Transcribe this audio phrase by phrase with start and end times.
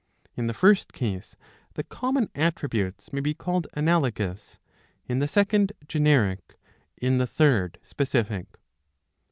[0.35, 1.35] In the first case
[1.75, 4.57] the common attributes may be called analogous,
[5.05, 6.55] in the second generic,
[6.97, 8.47] in the third specific.